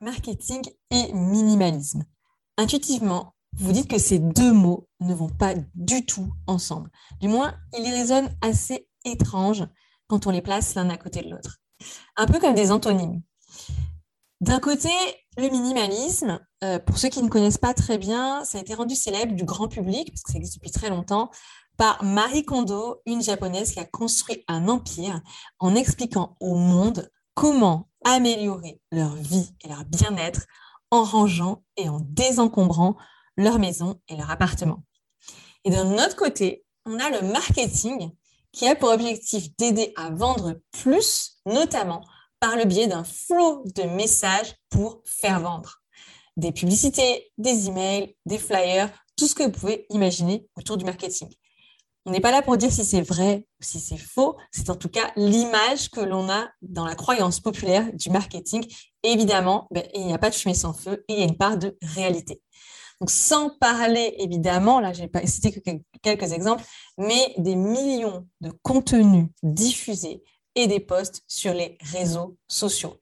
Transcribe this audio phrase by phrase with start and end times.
[0.00, 2.04] marketing et minimalisme.
[2.56, 6.90] Intuitivement, vous dites que ces deux mots ne vont pas du tout ensemble.
[7.20, 9.64] Du moins, ils résonnent assez étranges
[10.06, 11.58] quand on les place l'un à côté de l'autre.
[12.16, 13.22] Un peu comme des antonymes.
[14.40, 14.90] D'un côté,
[15.36, 18.94] le minimalisme, euh, pour ceux qui ne connaissent pas très bien, ça a été rendu
[18.94, 21.30] célèbre du grand public, parce que ça existe depuis très longtemps,
[21.76, 25.20] par Marie Kondo, une japonaise qui a construit un empire
[25.60, 30.46] en expliquant au monde comment améliorer leur vie et leur bien-être
[30.90, 32.96] en rangeant et en désencombrant
[33.36, 34.84] leur maison et leur appartement.
[35.64, 38.10] Et d'un autre côté, on a le marketing
[38.52, 42.02] qui a pour objectif d'aider à vendre plus, notamment
[42.40, 45.80] par le biais d'un flot de messages pour faire vendre.
[46.36, 51.28] Des publicités, des emails, des flyers, tout ce que vous pouvez imaginer autour du marketing.
[52.08, 54.76] On n'est pas là pour dire si c'est vrai ou si c'est faux, c'est en
[54.76, 58.64] tout cas l'image que l'on a dans la croyance populaire du marketing.
[59.02, 61.36] évidemment, ben, il n'y a pas de fumée sans feu et il y a une
[61.36, 62.40] part de réalité.
[62.98, 65.60] Donc, sans parler, évidemment, là, j'ai pas cité que
[66.00, 66.64] quelques exemples,
[66.96, 72.96] mais des millions de contenus diffusés et des posts sur les réseaux sociaux.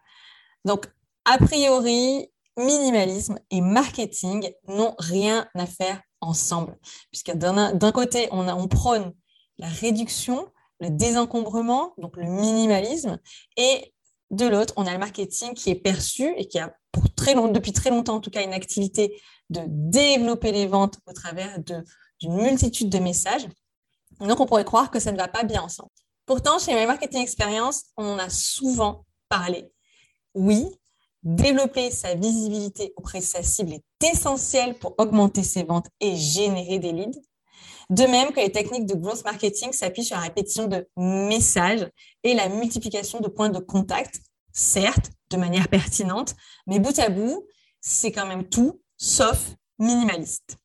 [0.65, 0.89] Donc,
[1.27, 6.79] a priori, minimalisme et marketing n'ont rien à faire ensemble.
[7.11, 9.13] Puisque d'un côté, on, a, on prône
[9.59, 10.49] la réduction,
[10.81, 13.19] le désencombrement, donc le minimalisme,
[13.57, 13.95] et
[14.31, 17.49] de l'autre, on a le marketing qui est perçu et qui a pour très long,
[17.49, 22.35] depuis très longtemps en tout cas une activité de développer les ventes au travers d'une
[22.35, 23.47] multitude de messages.
[24.19, 25.91] Donc on pourrait croire que ça ne va pas bien ensemble.
[26.25, 29.71] Pourtant, chez My Marketing Experience, on en a souvent parlé.
[30.35, 30.67] Oui,
[31.27, 36.79] Développer sa visibilité auprès de sa cible est essentiel pour augmenter ses ventes et générer
[36.79, 37.19] des leads.
[37.91, 41.85] De même que les techniques de growth marketing s'appuient sur la répétition de messages
[42.23, 44.21] et la multiplication de points de contact,
[44.53, 46.37] certes, de manière pertinente,
[46.69, 47.45] mais bout à bout,
[47.81, 50.59] c'est quand même tout sauf minimaliste.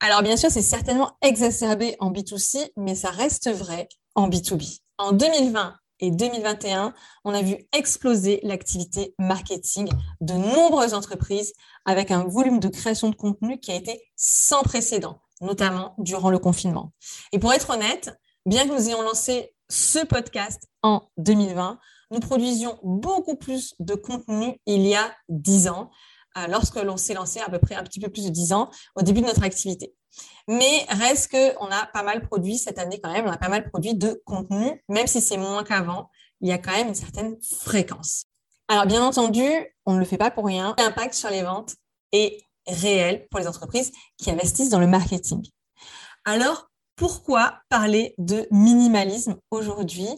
[0.00, 4.80] Alors bien sûr, c'est certainement exacerbé en B2C, mais ça reste vrai en B2B.
[4.96, 9.88] En 2020, et 2021, on a vu exploser l'activité marketing
[10.20, 11.52] de nombreuses entreprises
[11.84, 16.38] avec un volume de création de contenu qui a été sans précédent, notamment durant le
[16.38, 16.92] confinement.
[17.32, 18.14] Et pour être honnête,
[18.44, 21.78] bien que nous ayons lancé ce podcast en 2020,
[22.10, 25.90] nous produisions beaucoup plus de contenu il y a 10 ans,
[26.48, 29.02] lorsque l'on s'est lancé à peu près un petit peu plus de 10 ans au
[29.02, 29.94] début de notre activité.
[30.48, 33.68] Mais reste qu'on a pas mal produit cette année quand même, on a pas mal
[33.68, 36.10] produit de contenu, même si c'est moins qu'avant,
[36.40, 38.24] il y a quand même une certaine fréquence.
[38.68, 39.44] Alors bien entendu,
[39.84, 40.74] on ne le fait pas pour rien.
[40.78, 41.74] L'impact sur les ventes
[42.12, 45.42] est réel pour les entreprises qui investissent dans le marketing.
[46.24, 50.08] Alors, pourquoi parler de minimalisme aujourd'hui?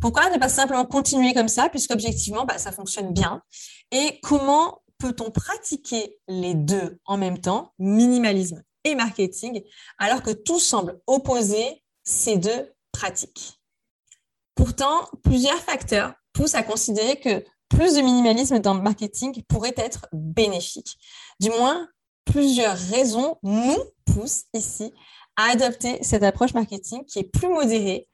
[0.00, 3.42] Pourquoi ne pas simplement continuer comme ça, puisque objectivement, bah, ça fonctionne bien?
[3.90, 9.62] Et comment peut-on pratiquer les deux en même temps, minimalisme et marketing,
[9.98, 13.60] alors que tout semble opposer ces deux pratiques?
[14.54, 20.06] Pourtant, plusieurs facteurs poussent à considérer que plus de minimalisme dans le marketing pourrait être
[20.12, 20.96] bénéfique.
[21.40, 21.88] Du moins,
[22.24, 24.92] plusieurs raisons nous poussent ici
[25.36, 28.08] à adopter cette approche marketing qui est plus modérée,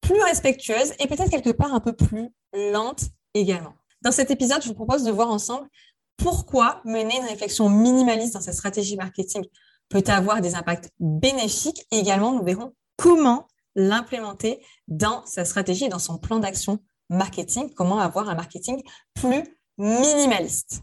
[0.00, 3.04] plus respectueuse et peut-être quelque part un peu plus lente
[3.34, 3.74] également.
[4.02, 5.68] Dans cet épisode, je vous propose de voir ensemble
[6.16, 9.44] pourquoi mener une réflexion minimaliste dans sa stratégie marketing
[9.88, 16.18] peut avoir des impacts bénéfiques également nous verrons comment l'implémenter dans sa stratégie, dans son
[16.18, 16.78] plan d'action
[17.10, 18.82] marketing, comment avoir un marketing
[19.14, 19.42] plus
[19.78, 20.82] minimaliste.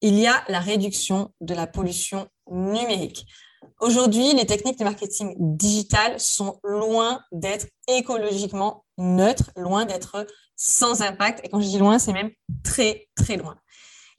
[0.00, 3.26] Il y a la réduction de la pollution numérique.
[3.80, 10.26] Aujourd'hui, les techniques de marketing digital sont loin d'être écologiquement neutres, loin d'être
[10.56, 11.40] sans impact.
[11.44, 12.30] Et quand je dis loin, c'est même
[12.62, 13.56] très, très loin.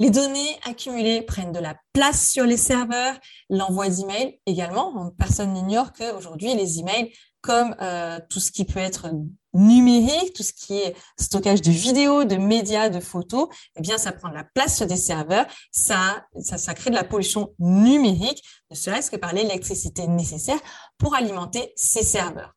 [0.01, 3.13] Les données accumulées prennent de la place sur les serveurs,
[3.51, 5.11] l'envoi d'emails également.
[5.15, 9.11] Personne n'ignore qu'aujourd'hui, les emails, comme euh, tout ce qui peut être
[9.53, 14.11] numérique, tout ce qui est stockage de vidéos, de médias, de photos, eh bien, ça
[14.11, 15.45] prend de la place sur des serveurs.
[15.71, 20.59] Ça, ça, ça crée de la pollution numérique, ne serait-ce que par l'électricité nécessaire
[20.97, 22.55] pour alimenter ces serveurs.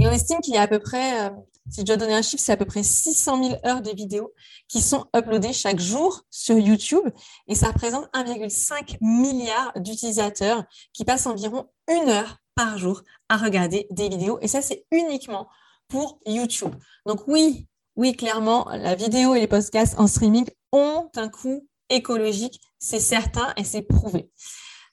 [0.00, 1.30] Et on estime qu'il y a à peu près, euh,
[1.68, 4.32] si je dois donner un chiffre, c'est à peu près 600 000 heures de vidéos
[4.66, 7.06] qui sont uploadées chaque jour sur YouTube.
[7.48, 10.64] Et ça représente 1,5 milliard d'utilisateurs
[10.94, 14.38] qui passent environ une heure par jour à regarder des vidéos.
[14.40, 15.48] Et ça, c'est uniquement
[15.88, 16.74] pour YouTube.
[17.04, 22.58] Donc oui, oui, clairement, la vidéo et les podcasts en streaming ont un coût écologique,
[22.78, 24.30] c'est certain et c'est prouvé.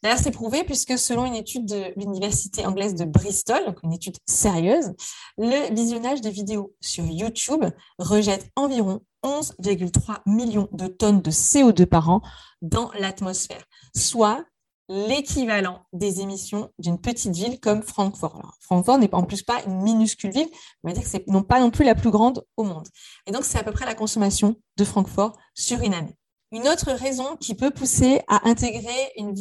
[0.04, 4.94] D'ailleurs, c'est prouvé puisque selon une étude de l'université anglaise de Bristol, une étude sérieuse,
[5.38, 7.66] le visionnage de vidéos sur YouTube
[7.98, 12.22] rejette environ 11,3 millions de tonnes de CO2 par an
[12.62, 13.64] dans l'atmosphère,
[13.96, 14.46] soit
[14.90, 18.56] l'équivalent des émissions d'une petite ville comme Francfort.
[18.62, 20.48] Francfort n'est en plus pas une minuscule ville,
[20.84, 22.88] on va dire que c'est non pas non plus la plus grande au monde.
[23.26, 26.16] Et donc, c'est à peu près la consommation de Francfort sur une année.
[26.52, 29.34] Une autre raison qui peut pousser à intégrer une,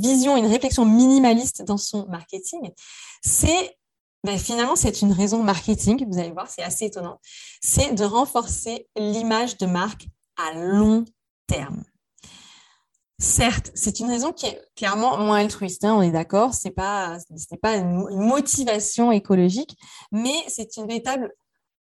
[0.00, 2.70] vision, une réflexion minimaliste dans son marketing,
[3.22, 3.76] c'est
[4.22, 7.20] ben finalement, c'est une raison marketing, vous allez voir, c'est assez étonnant,
[7.60, 10.06] c'est de renforcer l'image de marque
[10.38, 11.04] à long
[11.46, 11.84] terme.
[13.18, 16.74] Certes, c'est une raison qui est clairement moins altruiste, hein, on est d'accord, ce n'est
[16.74, 17.18] pas,
[17.60, 19.76] pas une motivation écologique,
[20.10, 21.30] mais c'est une véritable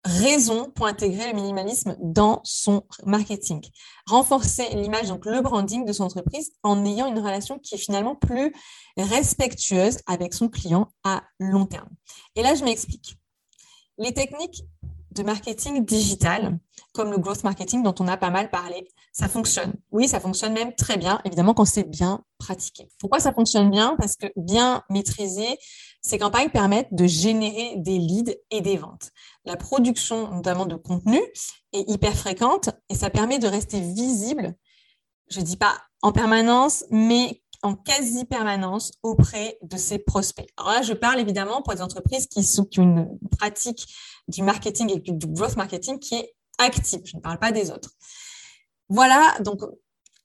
[0.04, 3.60] raison pour intégrer le minimalisme dans son marketing.
[4.06, 8.16] Renforcer l'image, donc le branding de son entreprise en ayant une relation qui est finalement
[8.16, 8.52] plus
[8.96, 11.88] respectueuse avec son client à long terme.
[12.36, 13.18] Et là, je m'explique.
[13.98, 14.64] Les techniques
[15.12, 16.58] de marketing digital,
[16.92, 19.72] comme le growth marketing dont on a pas mal parlé, ça fonctionne.
[19.90, 22.88] Oui, ça fonctionne même très bien, évidemment, quand c'est bien pratiqué.
[22.98, 23.96] Pourquoi ça fonctionne bien?
[23.98, 25.46] Parce que bien maîtrisé,
[26.00, 29.10] ces campagnes permettent de générer des leads et des ventes.
[29.44, 31.20] La production, notamment de contenu,
[31.72, 34.54] est hyper fréquente et ça permet de rester visible,
[35.28, 40.48] je ne dis pas en permanence, mais en quasi-permanence auprès de ses prospects.
[40.56, 43.86] Alors là, je parle évidemment pour des entreprises qui, sont, une pratique
[44.28, 47.00] du marketing et du growth marketing qui est active.
[47.04, 47.90] Je ne parle pas des autres.
[48.88, 49.60] Voilà, donc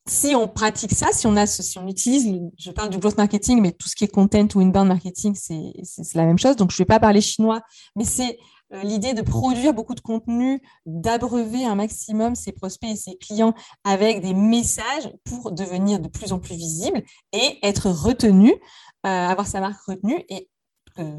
[0.07, 3.59] si on pratique ça, si on a si on utilise, je parle du growth marketing,
[3.61, 5.73] mais tout ce qui est content ou inbound marketing, c'est
[6.13, 6.55] la même chose.
[6.55, 7.61] Donc, je ne vais pas parler chinois,
[7.95, 8.37] mais c'est
[8.71, 13.53] l'idée de produire beaucoup de contenu, d'abreuver un maximum ses prospects et ses clients
[13.83, 19.47] avec des messages pour devenir de plus en plus visible et être retenu, euh, avoir
[19.47, 20.49] sa marque retenue et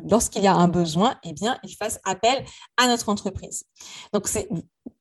[0.09, 2.45] lorsqu'il y a un besoin, eh bien, il fasse appel
[2.77, 3.65] à notre entreprise.
[4.13, 4.49] Donc, c'est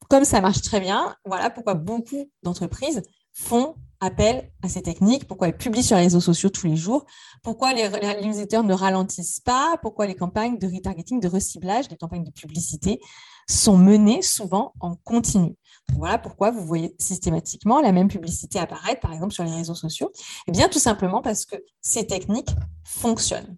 [0.10, 3.02] comme ça marche très bien, voilà pourquoi beaucoup d'entreprises
[3.36, 7.06] font appel à ces techniques, pourquoi elles publient sur les réseaux sociaux tous les jours,
[7.44, 11.98] pourquoi les, les newsletters ne ralentissent pas, pourquoi les campagnes de retargeting, de reciblage, les
[11.98, 13.00] campagnes de publicité
[13.48, 15.56] sont menées souvent en continu.
[15.94, 20.12] voilà pourquoi vous voyez systématiquement la même publicité apparaître, par exemple, sur les réseaux sociaux.
[20.48, 22.50] Eh bien, tout simplement parce que ces techniques
[22.84, 23.58] fonctionnent.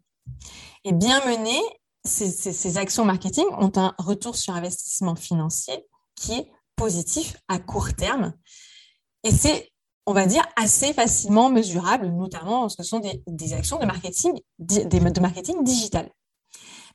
[0.83, 1.61] Et bien menées,
[2.03, 5.85] ces actions marketing ont un retour sur investissement financier
[6.15, 8.33] qui est positif à court terme
[9.23, 9.69] et c'est,
[10.05, 14.39] on va dire, assez facilement mesurable, notamment parce que ce sont des, actions de marketing,
[14.59, 16.09] de marketing digital.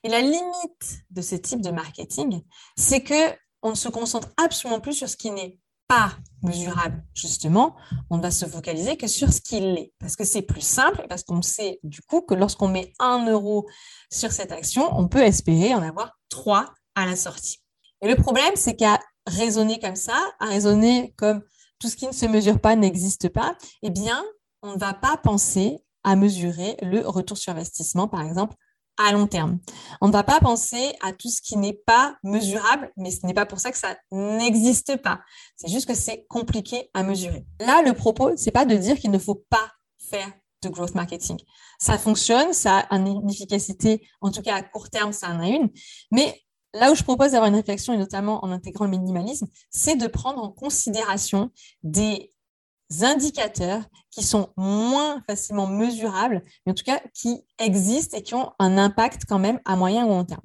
[0.03, 2.43] Mais la limite de ce type de marketing,
[2.77, 7.77] c'est que on ne se concentre absolument plus sur ce qui n'est pas mesurable, justement,
[8.11, 11.07] on ne va se focaliser que sur ce qui l'est, parce que c'est plus simple,
[11.09, 13.69] parce qu'on sait du coup que lorsqu'on met un euro
[14.11, 17.59] sur cette action, on peut espérer en avoir trois à la sortie.
[18.01, 21.43] Et le problème, c'est qu'à raisonner comme ça, à raisonner comme
[21.82, 24.25] tout ce qui ne se mesure pas n'existe pas, eh bien,
[24.62, 28.55] on ne va pas penser à mesurer le retour sur investissement, par exemple,
[28.99, 29.58] à long terme.
[30.00, 33.34] On ne va pas penser à tout ce qui n'est pas mesurable, mais ce n'est
[33.34, 35.20] pas pour ça que ça n'existe pas.
[35.56, 37.44] C'est juste que c'est compliqué à mesurer.
[37.58, 40.31] Là, le propos, c'est pas de dire qu'il ne faut pas faire
[40.62, 41.38] de growth marketing.
[41.81, 45.49] Ça fonctionne, ça a une efficacité, en tout cas à court terme, ça en a
[45.49, 45.69] une,
[46.12, 46.42] mais
[46.75, 50.07] là où je propose d'avoir une réflexion, et notamment en intégrant le minimalisme, c'est de
[50.07, 51.51] prendre en considération
[51.83, 52.33] des
[53.01, 58.53] indicateurs qui sont moins facilement mesurables, mais en tout cas qui existent et qui ont
[58.58, 60.43] un impact quand même à moyen ou long terme.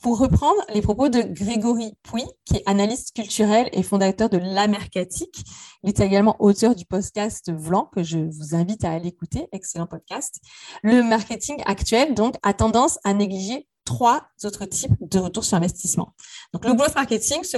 [0.00, 5.44] Pour reprendre les propos de Grégory Pouy, qui est analyste culturel et fondateur de l'Amercatique,
[5.82, 9.88] il est également auteur du podcast Vlan, que je vous invite à aller écouter, excellent
[9.88, 10.40] podcast.
[10.84, 16.14] Le marketing actuel, donc, a tendance à négliger trois autres types de retours sur investissement.
[16.52, 17.56] Donc, le growth marketing se,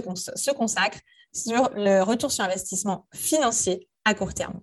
[0.53, 0.99] consacre
[1.33, 4.61] sur le retour sur investissement financier à court terme.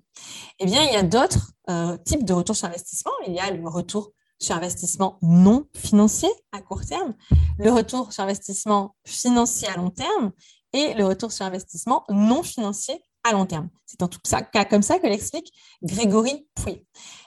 [0.59, 3.11] Eh bien, il y a d'autres euh, types de retours sur investissement.
[3.27, 7.15] Il y a le retour sur investissement non financier à court terme,
[7.59, 10.31] le retour sur investissement financier à long terme
[10.71, 13.69] et le retour sur investissement non financier à long terme.
[13.85, 15.51] C'est en tout cas comme ça que l'explique
[15.83, 16.85] Grégory Pouy.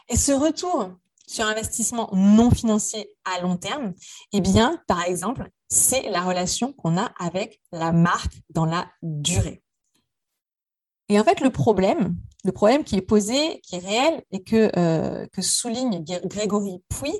[0.09, 0.93] Et ce retour
[1.31, 3.95] sur investissement non financier à long terme,
[4.33, 9.63] eh bien, par exemple, c'est la relation qu'on a avec la marque dans la durée.
[11.09, 12.17] Et en fait, le problème,
[12.85, 17.13] qui est posé, qui est réel et que, euh, souligne Grégory Pouy,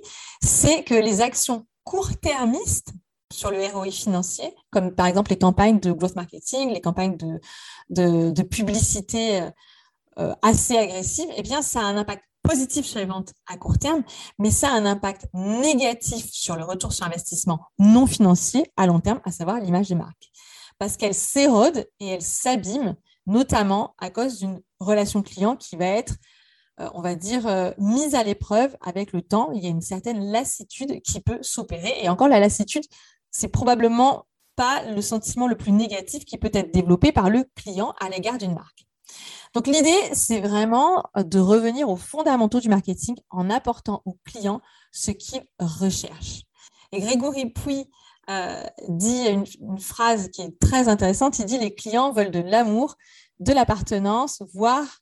[0.43, 2.93] c'est que les actions court-termistes
[3.33, 7.17] sur le ROI financier, comme par exemple les campagnes de growth marketing, les campagnes
[7.91, 9.43] de, publicité
[10.19, 13.79] euh, assez agressives, eh bien, ça a un impact positif sur les ventes à court
[13.79, 14.03] terme,
[14.39, 19.01] mais ça a un impact négatif sur le retour sur investissement non financier à long
[19.01, 20.31] terme, à savoir l'image des marques.
[20.79, 26.15] Parce qu'elle s'érode et elle s'abîme, notamment à cause d'une relation client qui va être,
[26.81, 29.51] euh, on va dire, euh, mise à l'épreuve avec le temps.
[29.53, 31.95] Il y a une certaine lassitude qui peut s'opérer.
[32.03, 32.85] Et encore, la lassitude,
[33.31, 37.95] c'est probablement pas le sentiment le plus négatif qui peut être développé par le client
[38.01, 38.87] à l'égard d'une marque.
[39.55, 44.61] Donc l'idée, c'est vraiment de revenir aux fondamentaux du marketing en apportant au client
[44.93, 46.43] ce qu'il recherche.
[46.93, 47.89] Et Grégory Pouy
[48.29, 51.39] euh, dit une, phrase qui est très intéressante.
[51.41, 52.97] Il dit les clients veulent de l'amour,
[53.41, 55.01] de l'appartenance, voire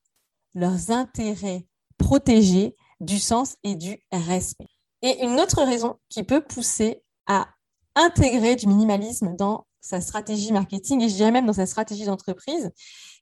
[0.55, 1.67] leurs intérêts
[1.99, 4.67] protégés, du sens et du respect.
[5.02, 7.49] Et une autre raison qui peut pousser à
[7.95, 12.71] intégrer du minimalisme dans sa stratégie marketing et je dirais même dans sa stratégie d'entreprise,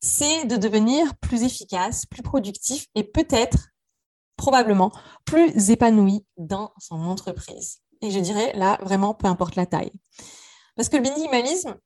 [0.00, 3.68] c'est de devenir plus efficace, plus productif et peut-être,
[4.37, 4.90] probablement,
[5.25, 7.78] plus épanoui dans son entreprise.
[8.02, 9.92] Et je dirais là, vraiment, peu importe la taille.
[10.75, 11.76] Parce que le minimalisme,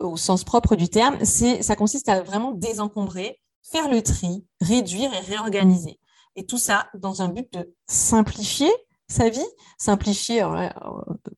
[0.00, 5.20] au sens propre du terme, ça consiste à vraiment désencombrer, faire le tri, réduire et
[5.20, 6.00] réorganiser.
[6.34, 8.70] Et tout ça dans un but de simplifier
[9.08, 9.46] sa vie,
[9.78, 10.42] simplifier,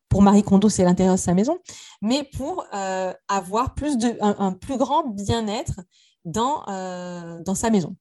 [0.09, 1.59] pour Marie Kondo, c'est l'intérieur de sa maison,
[2.03, 5.81] mais pour euh, avoir plus de, un, plus grand bien-être
[6.25, 7.97] dans, euh, sa maison.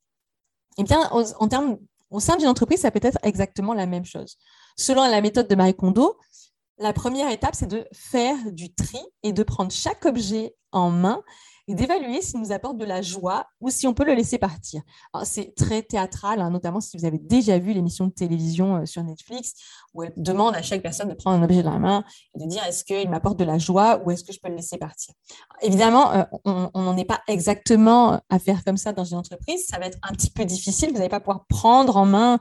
[0.77, 1.77] Eh bien, en termes,
[2.09, 4.37] au sein d'une entreprise, ça peut être exactement la même chose.
[4.75, 6.17] Selon la méthode de Marie Kondo,
[6.79, 11.21] la première étape, c'est de faire du tri et de prendre chaque objet en main
[11.69, 14.81] et d'évaluer s'il nous apporte de la joie ou si on peut le laisser partir.
[15.23, 19.03] C'est très théâtral, hein, notamment si vous avez déjà vu l'émission de télévision euh, sur
[19.03, 19.53] Netflix
[19.93, 22.03] où elle demande à chaque personne de prendre un objet dans la main
[22.35, 24.55] et de dire est-ce qu'il m'apporte de la joie ou est-ce que je peux le
[24.55, 25.13] laisser partir?
[25.61, 29.67] Évidemment, euh, on n'en est pas exactement à faire comme ça dans une entreprise.
[29.67, 30.89] Ça va être un petit peu difficile.
[30.89, 32.39] Vous n'allez pas pouvoir prendre en main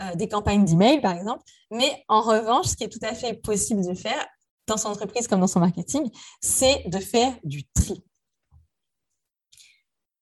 [0.00, 1.42] euh, des campagnes d'email, par exemple.
[1.72, 4.26] Mais en revanche, ce qui est tout à fait possible de faire
[4.68, 6.08] dans son entreprise comme dans son marketing,
[6.40, 8.04] c'est de faire du tri.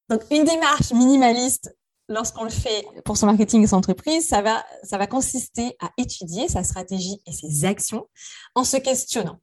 [0.09, 1.75] Donc, une démarche minimaliste,
[2.09, 5.91] lorsqu'on le fait pour son marketing et son entreprise, ça va, ça va consister à
[5.99, 8.09] étudier sa stratégie et ses actions
[8.55, 9.38] en se questionnant.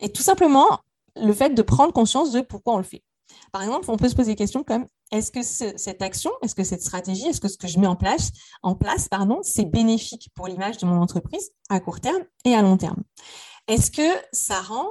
[0.00, 0.80] Et tout simplement,
[1.16, 3.02] le fait de prendre conscience de pourquoi on le fait.
[3.52, 6.64] Par exemple, on peut se poser des questions comme est-ce que cette action, est-ce que
[6.64, 8.30] cette stratégie, est-ce que ce que je mets en place,
[8.62, 12.62] en place pardon, c'est bénéfique pour l'image de mon entreprise à court terme et à
[12.62, 13.02] long terme?
[13.68, 14.88] Est-ce que ça rend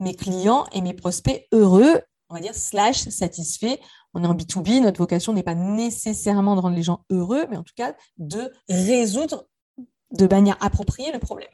[0.00, 3.78] mes clients et mes prospects heureux, on va dire, slash satisfaits
[4.14, 7.56] on est en B2B, notre vocation n'est pas nécessairement de rendre les gens heureux, mais
[7.56, 9.46] en tout cas de résoudre
[10.12, 11.48] de manière appropriée le problème.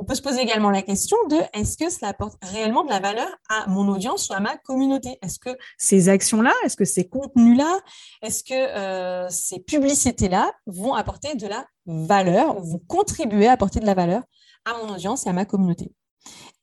[0.00, 3.00] On peut se poser également la question de est-ce que cela apporte réellement de la
[3.00, 5.18] valeur à mon audience ou à ma communauté?
[5.22, 7.80] Est-ce que ces actions-là, est-ce que ces contenus-là,
[8.22, 13.86] est-ce que euh, ces publicités-là vont apporter de la valeur, vont contribuer à apporter de
[13.86, 14.22] la valeur
[14.64, 15.92] à mon audience et à ma communauté?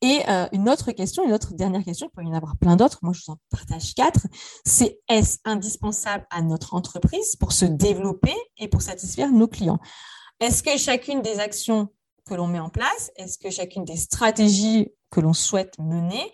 [0.06, 2.76] Et euh, une autre question, une autre dernière question, il peut y en avoir plein
[2.76, 4.26] d'autres, moi je vous en partage quatre,
[4.64, 9.80] c'est est-ce indispensable à notre entreprise pour se développer et pour satisfaire nos clients?
[10.38, 11.88] Est-ce que chacune des actions
[12.24, 16.32] que l'on met en place, est-ce que chacune des stratégies que l'on souhaite mener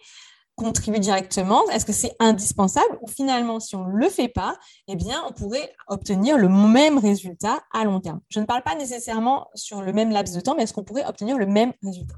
[0.55, 1.67] contribue directement?
[1.71, 5.33] Est-ce que c'est indispensable ou finalement, si on ne le fait pas, eh bien, on
[5.33, 8.21] pourrait obtenir le même résultat à long terme?
[8.29, 11.07] Je ne parle pas nécessairement sur le même laps de temps, mais est-ce qu'on pourrait
[11.07, 12.17] obtenir le même résultat?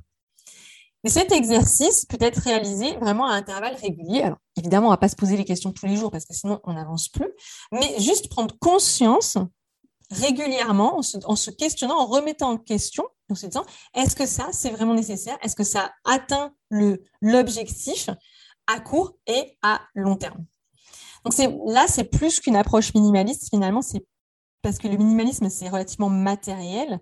[1.04, 4.22] Mais cet exercice peut être réalisé vraiment à intervalles réguliers.
[4.22, 6.34] Alors, évidemment, on ne va pas se poser les questions tous les jours parce que
[6.34, 7.30] sinon, on n'avance plus.
[7.72, 9.36] Mais juste prendre conscience
[10.10, 14.70] régulièrement, en se, questionnant, en remettant en question, en se disant, est-ce que ça, c'est
[14.70, 15.36] vraiment nécessaire?
[15.42, 16.52] Est-ce que ça atteint
[17.20, 18.08] l'objectif
[18.66, 20.44] à court et à long terme?
[21.24, 21.34] Donc
[21.66, 23.48] là, c'est plus qu'une approche minimaliste.
[23.50, 24.04] Finalement, c'est
[24.64, 26.98] parce que le minimalisme, c'est relativement matériel.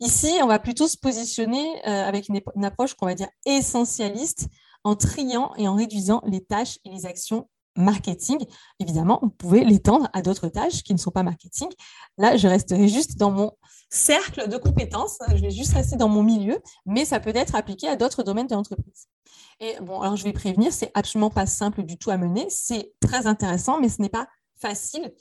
[0.00, 4.48] Ici, on va plutôt se positionner euh, avec une, approche qu'on va dire essentialiste
[4.82, 8.38] en triant et en réduisant les tâches et les actions marketing.
[8.80, 11.68] Évidemment, on pouvait l'étendre à d'autres tâches qui ne sont pas marketing.
[12.16, 13.52] Là, je resterai juste dans mon
[13.90, 17.88] cercle de compétences, je vais juste rester dans mon milieu, mais ça peut être appliqué
[17.88, 19.06] à d'autres domaines de l'entreprise.
[19.60, 22.94] Et bon, alors je vais prévenir, c'est absolument pas simple du tout à mener, c'est
[23.00, 24.26] très intéressant, mais ce n'est pas
[24.56, 25.12] facile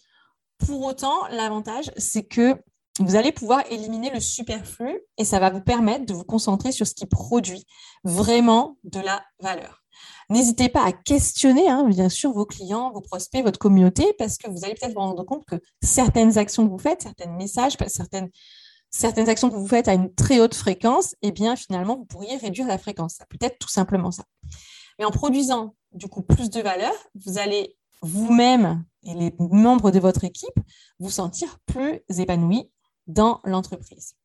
[0.66, 2.56] pour autant, l'avantage, c'est que
[3.00, 6.86] vous allez pouvoir éliminer le superflu et ça va vous permettre de vous concentrer sur
[6.86, 7.66] ce qui produit
[8.04, 9.84] vraiment de la valeur.
[10.30, 14.50] N'hésitez pas à questionner, hein, bien sûr, vos clients, vos prospects, votre communauté, parce que
[14.50, 18.30] vous allez peut-être vous rendre compte que certaines actions que vous faites, certains messages, certaines,
[18.90, 22.38] certaines actions que vous faites à une très haute fréquence, eh bien, finalement, vous pourriez
[22.38, 23.16] réduire la fréquence.
[23.16, 24.24] Ça peut être tout simplement ça.
[25.00, 30.00] Mais en produisant, du coup, plus de valeur, vous allez vous-même et les membres de
[30.00, 30.60] votre équipe
[31.00, 32.70] vous sentir plus épanouis
[33.08, 34.16] dans l'entreprise.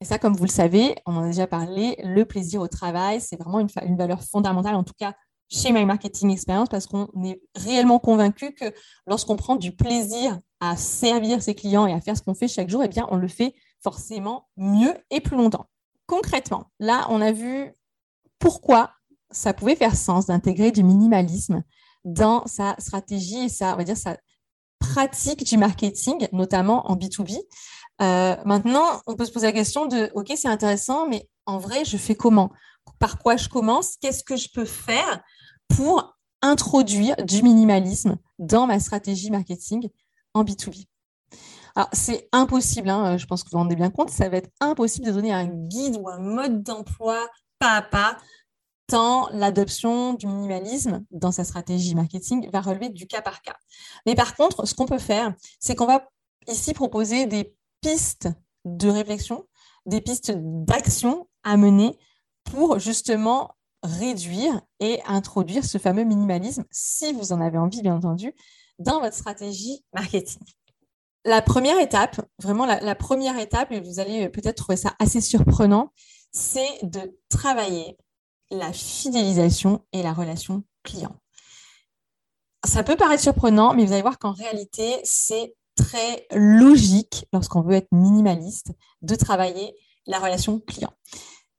[0.00, 3.20] Et ça, comme vous le savez, on en a déjà parlé, le plaisir au travail,
[3.20, 5.14] c'est vraiment une, valeur fondamentale, en tout cas
[5.48, 8.64] chez My Marketing Experience, parce qu'on est réellement convaincu que
[9.06, 12.68] lorsqu'on prend du plaisir à servir ses clients et à faire ce qu'on fait chaque
[12.68, 15.66] jour, eh bien, on le fait forcément mieux et plus longtemps.
[16.06, 17.72] Concrètement, là, on a vu
[18.40, 18.90] pourquoi
[19.32, 21.62] ça pouvait faire sens d'intégrer du minimalisme
[22.04, 24.16] dans sa stratégie et sa, on va dire, sa
[24.78, 27.38] pratique du marketing, notamment en B2B.
[28.00, 31.84] Euh, maintenant, on peut se poser la question de, OK, c'est intéressant, mais en vrai,
[31.84, 32.50] je fais comment?
[32.98, 33.96] Par quoi je commence?
[34.00, 35.22] Qu'est-ce que je peux faire
[35.68, 39.88] pour introduire du minimalisme dans ma stratégie marketing
[40.34, 40.86] en B2B.
[41.74, 44.50] Alors, c'est impossible, hein, je pense que vous vous rendez bien compte, ça va être
[44.60, 47.26] impossible de donner un guide ou un mode d'emploi
[47.58, 48.18] pas à pas,
[48.86, 53.56] tant l'adoption du minimalisme dans sa stratégie marketing va relever du cas par cas.
[54.06, 56.08] Mais par contre, ce qu'on peut faire, c'est qu'on va
[56.48, 58.28] ici proposer des pistes
[58.64, 59.46] de réflexion,
[59.86, 61.98] des pistes d'action à mener
[62.44, 68.32] pour justement réduire et introduire ce fameux minimalisme, si vous en avez envie, bien entendu,
[68.78, 70.42] dans votre stratégie marketing.
[71.24, 75.92] La première étape, vraiment la, première étape, et vous allez peut-être trouver ça assez surprenant,
[76.32, 77.96] c'est de travailler
[78.52, 81.16] la fidélisation et la relation client.
[82.64, 87.74] Ça peut paraître surprenant, mais vous allez voir qu'en réalité, c'est très logique lorsqu'on veut
[87.74, 89.74] être minimaliste de travailler
[90.06, 90.92] la relation client.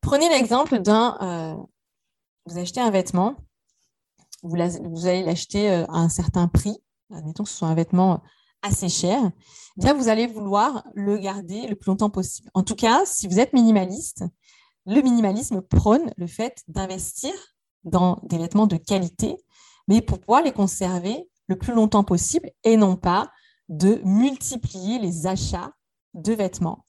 [0.02, 1.64] Prenez l'exemple d'un, euh,
[2.46, 3.36] vous achetez un vêtement,
[4.44, 4.58] vous,
[5.08, 6.78] allez l'acheter euh, à un certain prix,
[7.12, 8.22] admettons que ce soit un vêtement
[8.62, 9.32] assez cher,
[9.78, 12.50] bien vous allez vouloir le garder le plus longtemps possible.
[12.54, 14.24] En tout cas, si vous êtes minimaliste,
[14.86, 17.32] le minimalisme prône le fait d'investir
[17.84, 19.38] dans des vêtements de qualité,
[19.88, 23.30] mais pour pouvoir les conserver le plus longtemps possible et non pas
[23.70, 25.72] de multiplier les achats
[26.14, 26.86] de vêtements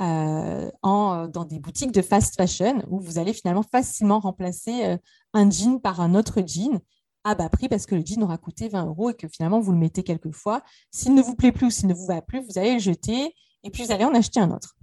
[0.00, 4.96] euh, en, dans des boutiques de fast fashion où vous allez finalement facilement remplacer euh,
[5.34, 6.80] un jean par un autre jean
[7.22, 9.72] à bas prix parce que le jean aura coûté 20 euros et que finalement vous
[9.72, 10.62] le mettez quelques fois.
[10.90, 13.34] S'il ne vous plaît plus ou s'il ne vous va plus, vous allez le jeter
[13.62, 14.76] et puis vous allez en acheter un autre.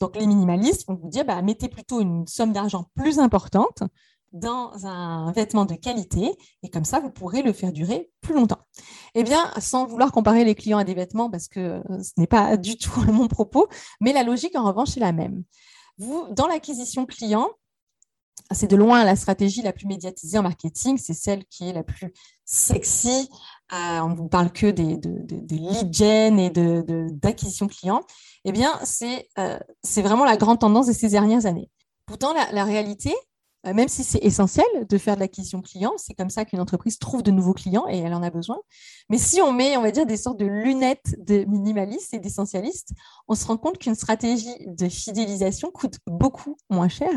[0.00, 3.82] Donc les minimalistes vont vous dire bah, mettez plutôt une somme d'argent plus importante
[4.32, 8.60] dans un vêtement de qualité et comme ça, vous pourrez le faire durer plus longtemps.
[9.14, 12.26] Eh bien, sans vouloir comparer les clients à des vêtements, parce que euh, ce n'est
[12.26, 13.68] pas du tout mon propos,
[14.00, 15.44] mais la logique, en revanche, est la même.
[15.96, 17.48] Vous, dans l'acquisition client,
[18.50, 21.82] c'est de loin la stratégie la plus médiatisée en marketing, c'est celle qui est la
[21.82, 22.12] plus
[22.44, 23.28] sexy.
[23.72, 24.98] Euh, on ne parle que des,
[25.50, 28.02] lead gen et d'acquisition de, client.
[28.44, 28.72] Eh bien,
[29.38, 31.70] euh, c'est vraiment la grande tendance de ces dernières années.
[32.06, 33.14] Pourtant, la réalité,
[33.64, 37.22] même si c'est essentiel de faire de l'acquisition client, c'est comme ça qu'une entreprise trouve
[37.22, 38.58] de nouveaux clients et elle en a besoin.
[39.10, 42.92] Mais si on met, on va dire, des sortes de lunettes de minimalistes et d'essentialistes,
[43.26, 47.10] on se rend compte qu'une stratégie de fidélisation coûte beaucoup moins cher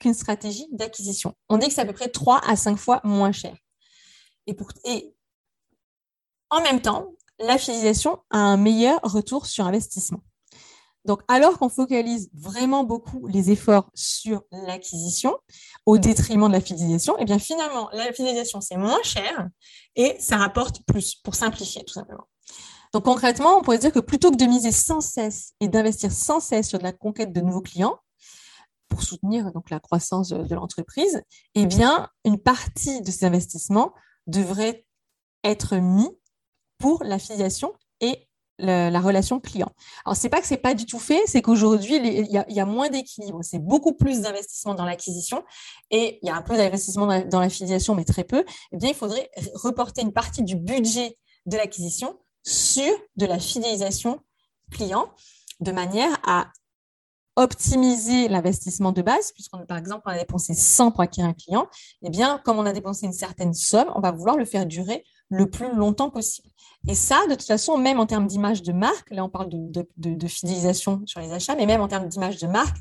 [0.00, 1.34] qu'une stratégie d'acquisition.
[1.48, 3.56] On dit que c'est à peu près 3 à 5 fois moins cher.
[4.46, 5.14] Et, et
[6.50, 10.20] en même temps, la fidélisation a un meilleur retour sur investissement.
[11.04, 15.36] Donc, alors qu'on focalise vraiment beaucoup les efforts sur l'acquisition
[15.84, 19.48] au détriment de la fidélisation, eh bien finalement, la fidélisation, c'est moins cher
[19.96, 22.26] et ça rapporte plus, pour simplifier tout simplement.
[22.94, 26.40] Donc, concrètement, on pourrait dire que plutôt que de miser sans cesse et d'investir sans
[26.40, 27.98] cesse sur de la conquête de nouveaux clients,
[28.88, 31.22] pour soutenir donc la croissance de l'entreprise,
[31.54, 33.92] eh bien, une partie de ces investissements
[34.26, 34.86] devrait
[35.42, 36.08] être mis
[36.78, 37.72] pour la fidélisation
[38.58, 39.70] la, relation client.
[40.04, 42.88] Alors, c'est pas que c'est pas du tout fait, c'est qu'aujourd'hui, il y, a moins
[42.88, 43.40] d'équilibre.
[43.42, 45.44] C'est beaucoup plus d'investissement dans l'acquisition
[45.90, 48.44] et il y a un peu d'investissement dans, la fidélisation, mais très peu.
[48.72, 54.20] Eh bien, il faudrait reporter une partie du budget de l'acquisition sur de la fidélisation
[54.70, 55.08] client
[55.60, 56.50] de manière à
[57.36, 61.66] optimiser l'investissement de base, puisqu'on par exemple on a dépensé 100 pour acquérir un client,
[62.02, 65.04] eh bien, comme on a dépensé une certaine somme, on va vouloir le faire durer
[65.34, 66.48] le plus longtemps possible.
[66.86, 70.28] Et ça, de toute façon, même en termes d'image de marque, là on parle de,
[70.28, 72.76] fidélisation sur les achats, mais même en termes d'image de marque,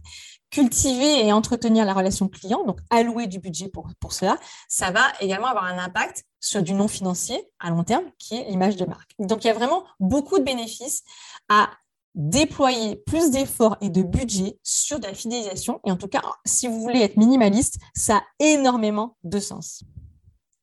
[0.51, 4.37] cultiver et entretenir la relation client, donc allouer du budget pour, pour cela,
[4.67, 8.49] ça va également avoir un impact sur du non financier à long terme, qui est
[8.49, 9.11] l'image de marque.
[9.19, 11.03] Donc il y a vraiment beaucoup de bénéfices
[11.49, 11.69] à
[12.13, 15.79] déployer plus d'efforts et de budget sur de la fidélisation.
[15.85, 19.83] Et en tout cas, si vous voulez être minimaliste, ça a énormément de sens.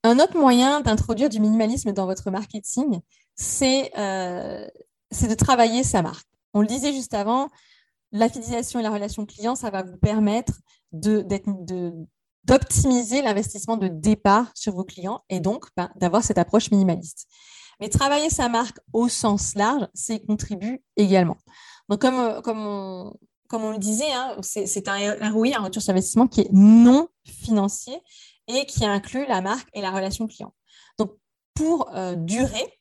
[0.03, 3.01] Un autre moyen d'introduire du minimalisme dans votre marketing,
[3.35, 4.67] c'est euh,
[5.11, 6.27] de travailler sa marque.
[6.55, 7.49] On le disait juste avant,
[8.13, 10.55] la fidélisation et la relation client, ça va vous permettre
[10.93, 17.27] d'optimiser l'investissement de départ sur vos clients et donc ben, d'avoir cette approche minimaliste.
[17.79, 21.37] Mais travailler sa marque au sens large, c'est contribue également.
[21.89, 22.41] Donc, comme, euh,
[23.53, 28.01] on le disait, hein, c'est un ROI, un retour sur investissement qui est non financier
[28.57, 30.55] et qui inclut la marque et la relation client.
[30.99, 31.13] Donc,
[31.55, 32.79] pour euh, durer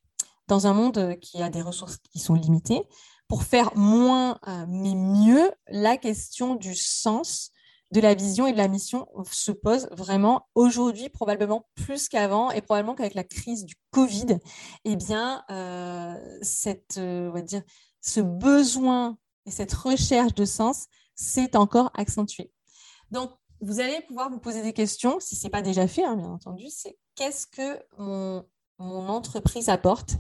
[0.47, 2.82] dans un monde qui a des ressources qui sont limitées,
[3.27, 7.51] pour faire moins euh, mais mieux, la question du sens
[7.91, 12.62] de la vision et de la mission se pose vraiment aujourd'hui, probablement plus qu'avant, et
[12.62, 14.38] probablement qu'avec la crise du Covid,
[14.86, 17.63] eh bien, euh, cette, on va dire,
[18.01, 22.51] ce besoin et cette recherche de sens s'est encore accentué.
[23.12, 26.15] Donc, vous allez pouvoir vous poser des questions, si ce n'est pas déjà fait, hein,
[26.15, 28.45] bien entendu, c'est qu'est-ce que mon,
[28.80, 30.15] entreprise apporte?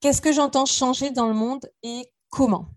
[0.00, 2.68] Qu'est-ce que j'entends changer dans le monde et comment?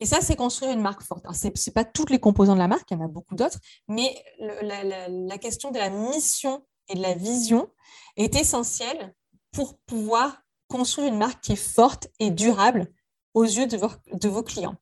[0.00, 1.24] Et ça, c'est construire une marque forte.
[1.34, 3.58] Ce n'est pas toutes les composants de la marque, il y en a beaucoup d'autres,
[3.88, 7.70] mais la, question de la mission et de la vision
[8.16, 9.14] est essentielle
[9.52, 12.92] pour pouvoir construire une marque qui est forte et durable
[13.34, 14.76] aux yeux de vos, clients.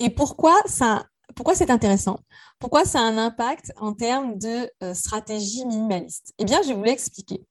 [0.00, 2.18] Et pourquoi ça, pourquoi c'est intéressant?
[2.58, 6.32] Pourquoi ça a un impact en termes de euh, stratégie minimaliste?
[6.38, 7.44] Eh bien, je vais vous l'expliquer.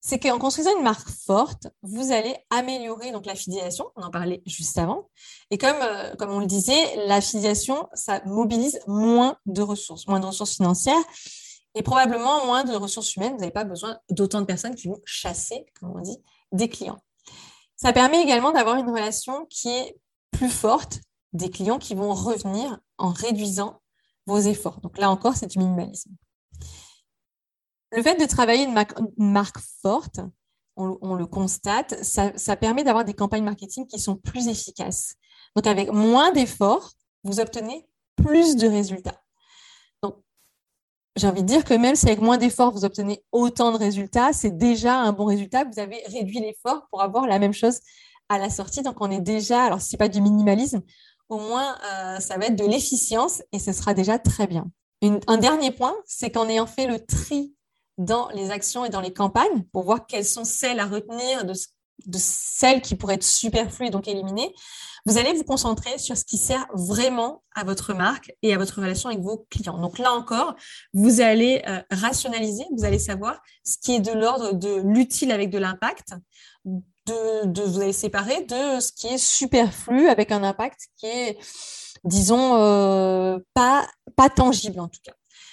[0.00, 3.86] C'est qu'en construisant une marque forte, vous allez améliorer donc la fidélisation.
[3.96, 5.08] On en parlait juste avant.
[5.50, 10.20] Et comme, euh, comme on le disait, la fidélisation, ça mobilise moins de ressources, moins
[10.20, 11.02] de ressources financières
[11.74, 13.34] et probablement moins de ressources humaines.
[13.34, 16.18] Vous n'avez pas besoin d'autant de personnes qui vont chasser, comme on dit,
[16.52, 16.98] des clients.
[17.76, 19.96] Ça permet également d'avoir une relation qui est
[20.32, 21.00] plus forte
[21.32, 23.80] des clients qui vont revenir en réduisant
[24.26, 24.80] vos efforts.
[24.80, 26.10] Donc là encore, c'est du minimalisme.
[27.92, 28.74] Le fait de travailler une,
[29.16, 30.20] marque, forte,
[30.76, 35.14] on, le constate, ça, permet d'avoir des campagnes marketing qui sont plus efficaces.
[35.56, 36.92] Donc avec moins d'efforts,
[37.24, 39.20] vous obtenez plus de résultats
[41.18, 44.32] j'ai envie de dire que même si avec moins d'efforts, vous obtenez autant de résultats,
[44.32, 45.64] c'est déjà un bon résultat.
[45.64, 47.80] Vous avez réduit l'effort pour avoir la même chose
[48.28, 48.82] à la sortie.
[48.82, 50.82] Donc, on est déjà, alors ce n'est pas du minimalisme,
[51.28, 54.70] au moins, euh, ça va être de l'efficience et ce sera déjà très bien.
[55.02, 57.54] un dernier point, c'est qu'en ayant fait le tri
[57.98, 61.52] dans les actions et dans les campagnes pour voir quelles sont celles à retenir de,
[62.16, 64.54] celles qui pourraient être superflues et donc éliminées,
[65.04, 68.80] vous allez vous concentrer sur ce qui sert vraiment à votre marque et à votre
[68.80, 69.78] relation avec vos clients.
[69.78, 70.54] Donc là encore,
[70.92, 75.50] vous allez euh, rationaliser, vous allez savoir ce qui est de l'ordre de l'utile avec
[75.50, 76.14] de l'impact,
[77.08, 81.38] de, vous allez séparer de ce qui est superflu avec un impact qui est,
[82.04, 85.12] disons, euh, pas, pas tangible en tout cas.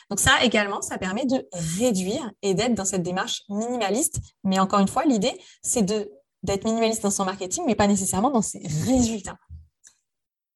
[0.09, 4.19] Donc ça également, ça permet de réduire et d'être dans cette démarche minimaliste.
[4.43, 8.43] Mais encore une fois, l'idée, c'est d'être minimaliste dans son marketing, mais pas nécessairement dans
[8.43, 9.37] ses résultats.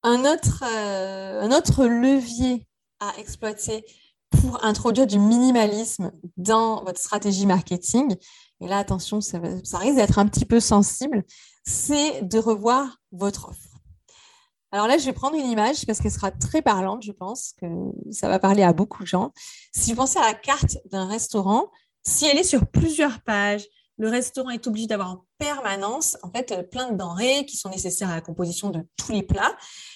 [0.04, 2.68] Un autre, euh, un autre levier
[3.00, 3.86] à exploiter
[4.30, 8.16] pour introduire du minimalisme dans votre stratégie marketing,
[8.62, 11.24] et là attention, ça, risque d'être un petit peu sensible,
[11.65, 13.60] c'est de revoir votre offre.
[14.72, 17.65] Alors là, je vais prendre une image parce qu'elle sera très parlante, je pense que
[18.12, 19.32] ça va parler à beaucoup de gens.
[19.74, 21.72] Si vous pensez à la carte d'un restaurant,
[22.04, 23.65] si elle est sur plusieurs pages,
[23.98, 27.69] le restaurant est obligé d'avoir en permanence en fait euh, plein de denrées qui sont
[27.69, 29.56] nécessaires à la composition de tous les plats.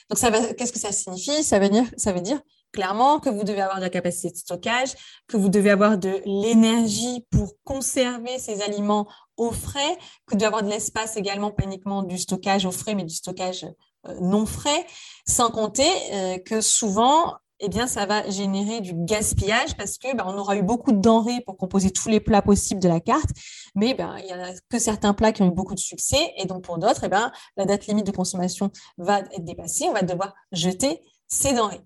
[0.09, 0.19] Donc
[0.57, 1.43] qu'est-ce que ça signifie?
[1.43, 2.41] Ça veut dire
[2.73, 4.93] clairement que vous devez avoir de la capacité de stockage,
[5.27, 9.07] que vous devez avoir de l'énergie pour conserver ces aliments
[9.37, 12.95] au frais, que vous devez avoir de l'espace également, pas uniquement du stockage au frais,
[12.95, 13.65] mais du stockage
[14.07, 14.85] euh, non frais,
[15.25, 20.25] sans compter euh, que souvent eh bien, ça va générer du gaspillage parce que ben,
[20.27, 23.29] on aura eu beaucoup de denrées pour composer tous les plats possibles de la carte,
[23.73, 26.45] mais ben, il n'y a que certains plats qui ont eu beaucoup de succès, et
[26.45, 30.01] donc pour d'autres, eh ben, la date limite de consommation va être dépassée, on va
[30.01, 31.81] devoir jeter ces denrées.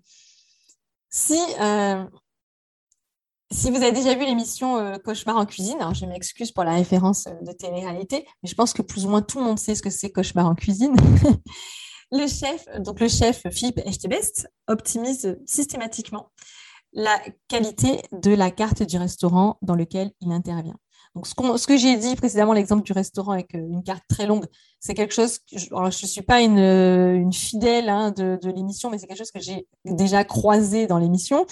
[1.10, 2.04] Si, euh,
[3.50, 6.74] si vous avez déjà vu l'émission euh, Cauchemar en cuisine, alors je m'excuse pour la
[6.74, 9.74] référence euh, de télé-réalité, mais je pense que plus ou moins tout le monde sait
[9.74, 10.94] ce que c'est Cauchemar en cuisine.
[12.10, 16.30] Le chef, donc le chef Philippe Echtebest, optimise systématiquement
[16.94, 20.78] la qualité de la carte du restaurant dans lequel il intervient.
[21.24, 24.46] Ce, que j'ai dit précédemment, l'exemple du restaurant avec euh, une carte très longue,
[24.80, 28.98] c'est quelque chose, que je ne suis pas une, une fidèle hein, de, l'émission, mais
[28.98, 31.46] c'est quelque chose que j'ai déjà croisé dans l'émission.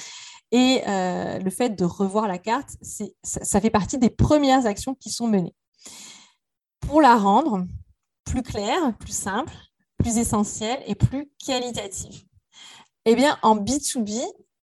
[0.52, 4.94] Et euh, le fait de revoir la carte, ça, ça fait partie des premières actions
[4.94, 5.54] qui sont menées.
[6.80, 7.64] Pour la rendre
[8.24, 9.52] plus claire, plus simple,
[9.98, 12.22] plus essentielle et plus qualitative.
[13.06, 14.20] Eh bien, en B2B,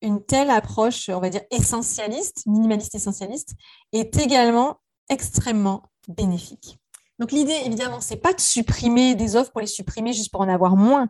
[0.02, 3.54] une telle approche, on va dire essentialiste, minimaliste essentialiste,
[3.92, 6.78] est également extrêmement bénéfique.
[7.18, 10.48] Donc l'idée, évidemment, c'est pas de supprimer des offres pour les supprimer juste pour en
[10.48, 11.08] avoir moins.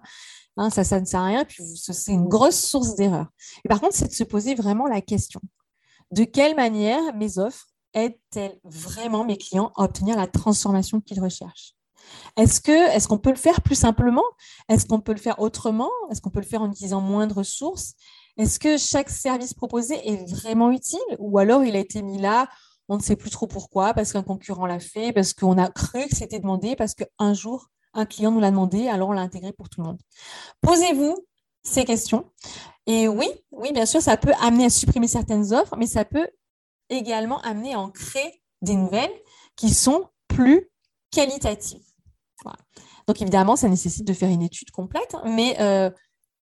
[0.56, 3.26] Hein, ça, ça ne sert à rien, puis c'est une grosse source d'erreur.
[3.68, 5.40] Par contre, c'est de se poser vraiment la question
[6.10, 11.74] de quelle manière mes offres aide-t-elle vraiment mes clients à obtenir la transformation qu'ils recherchent?
[12.36, 14.24] Est-ce est-ce qu'on peut le faire plus simplement?
[14.68, 15.90] Est-ce qu'on peut le faire autrement?
[16.10, 17.94] Est-ce qu'on peut le faire en utilisant moins de ressources?
[18.36, 21.00] Est-ce que chaque service proposé est vraiment utile?
[21.18, 22.48] Ou alors il a été mis là
[22.92, 26.06] on ne sait plus trop pourquoi, parce qu'un concurrent l'a fait, parce qu'on a cru
[26.08, 29.50] que c'était demandé, parce qu'un jour, un client nous l'a demandé, alors on l'a intégré
[29.54, 29.98] pour tout le monde.
[30.60, 31.16] Posez-vous
[31.62, 32.30] ces questions.
[32.86, 36.28] Et oui, oui, bien sûr, ça peut amener à supprimer certaines offres, mais ça peut
[36.90, 39.12] également amener à en créer des nouvelles
[39.56, 40.68] qui sont plus
[41.10, 41.80] qualitatives.
[43.06, 45.90] Donc évidemment, ça nécessite de faire une étude complète, mais euh,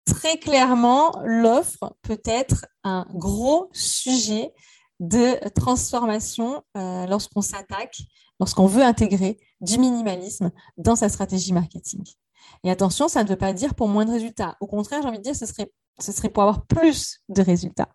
[0.04, 4.52] très clairement, l'offre peut être un gros sujet
[5.00, 7.98] de transformation euh, lorsqu'on s'attaque,
[8.40, 12.04] lorsqu'on veut intégrer du minimalisme dans sa stratégie marketing.
[12.64, 14.56] Et attention, ça ne veut pas dire pour moins de résultats.
[14.60, 17.88] Au contraire, j'ai envie de dire, ce serait, ce serait pour avoir plus de résultats.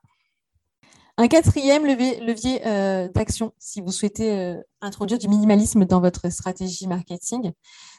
[1.18, 6.88] Un quatrième levier, euh, d'action, si vous souhaitez euh, introduire du minimalisme dans votre stratégie
[6.88, 7.52] marketing,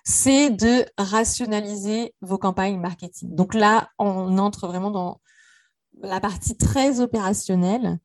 [0.05, 3.35] c'est de rationaliser vos campagnes marketing.
[3.35, 5.21] Donc là, on entre vraiment dans
[6.01, 7.99] la partie très opérationnelle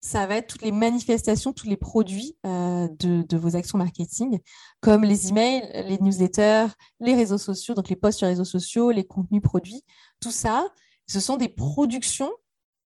[0.00, 4.38] ça va être toutes les manifestations, tous les produits euh, de, vos actions marketing,
[4.80, 6.66] comme les emails, les newsletters,
[7.00, 9.84] les réseaux sociaux, donc les posts sur les réseaux sociaux, les contenus produits.
[10.20, 10.68] Tout ça,
[11.06, 12.30] ce sont des productions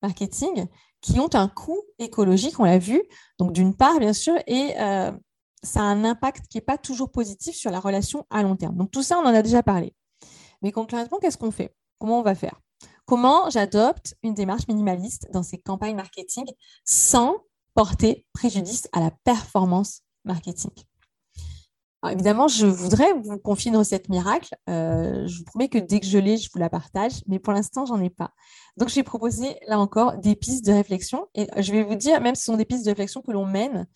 [0.03, 0.67] marketing
[1.01, 3.03] qui ont un coût écologique, on l'a vu.
[3.39, 5.13] Donc d'une part, bien sûr, et euh,
[5.63, 8.77] ça a un impact qui n'est pas toujours positif sur la relation à long terme.
[8.77, 9.95] Donc tout ça, on en a déjà parlé.
[10.63, 11.75] Mais concrètement, qu'est-ce qu'on fait?
[11.99, 12.61] Comment on va faire?
[13.09, 16.45] Comment j'adopte une démarche minimaliste dans ces campagnes marketing
[16.85, 17.39] sans
[17.73, 20.73] porter préjudice à la performance marketing?
[22.07, 24.55] Évidemment, je voudrais vous confier une miracle.
[24.69, 27.55] Euh, je vous promets que dès que je l'ai, je vous la partage, mais pour
[27.55, 28.33] l'instant, j'en ai pas.
[28.77, 32.35] Donc, j'ai proposé là encore des pistes de réflexion et je vais vous dire, même
[32.35, 33.87] si ce sont des pistes de réflexion que l'on mène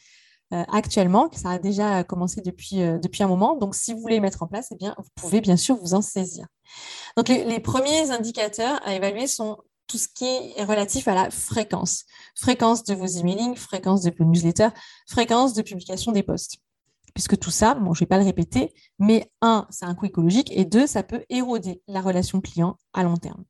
[0.69, 3.57] actuellement, que ça a déjà commencé depuis, euh, depuis un moment.
[3.57, 5.95] Donc, si vous voulez les mettre en place, eh bien, vous pouvez bien sûr vous
[5.95, 6.47] en saisir.
[7.17, 12.05] Donc, les, premiers indicateurs à évaluer sont tout ce qui est relatif à la fréquence.
[12.35, 14.71] Fréquence de vos emailing, fréquence de vos newsletters,
[15.09, 16.59] fréquence de publication des posts.
[17.15, 20.07] Puisque tout ça, bon, je ne vais pas le répéter, mais un, c'est un coût
[20.07, 23.45] écologique et deux, ça peut éroder la relation client à long terme.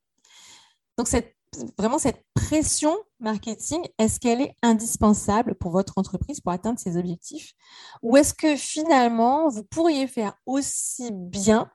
[0.97, 1.35] Donc, cette
[1.77, 7.53] vraiment cette pression marketing, est-ce qu'elle est indispensable pour votre entreprise pour atteindre ses objectifs?
[8.01, 11.69] Ou est-ce que finalement, vous pourriez faire aussi bien,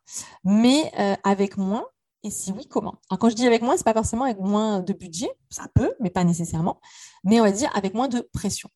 [0.44, 1.86] mais euh, avec moins?
[2.24, 2.96] Et si oui, comment?
[3.18, 5.94] Quand je dis avec moins, ce n'est pas forcément avec moins de budget, ça peut,
[6.00, 6.80] mais pas nécessairement,
[7.24, 8.68] mais on va dire avec moins de pression,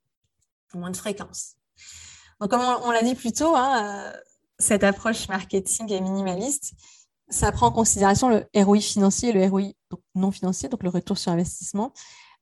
[0.74, 1.56] moins de fréquence.
[2.40, 4.20] Donc, comme on, l'a dit plus tôt, hein, euh,
[4.58, 6.74] cette approche marketing est minimaliste
[7.32, 9.72] ça prend en considération le ROI financier et le ROI
[10.14, 11.92] non financier, donc le retour sur investissement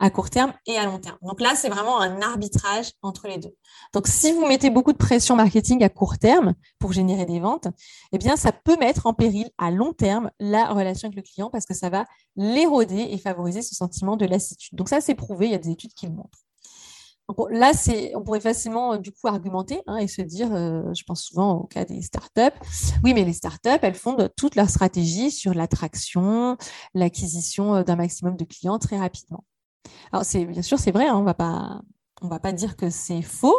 [0.01, 1.19] à court terme et à long terme.
[1.23, 3.55] Donc là, c'est vraiment un arbitrage entre les deux.
[3.93, 7.69] Donc si vous mettez beaucoup de pression marketing à court terme pour générer des ventes,
[8.13, 11.51] eh bien ça peut mettre en péril à long terme la relation avec le client
[11.51, 14.77] parce que ça va l'éroder et favoriser ce sentiment de lassitude.
[14.77, 16.39] Donc ça, c'est prouvé, il y a des études qui le montrent
[17.51, 17.73] là,
[18.15, 21.55] on pourrait facilement euh, du coup argumenter hein, et se dire, euh, je pense souvent
[21.55, 22.59] au cas des startups,
[23.05, 26.57] oui, mais les startups, elles fondent toute leur stratégie sur l'attraction,
[26.95, 29.45] l'acquisition euh, d'un maximum de clients très rapidement.
[30.13, 31.81] Alors, c'est bien sûr, c'est vrai, hein, on va pas,
[32.23, 33.57] va pas dire que c'est faux.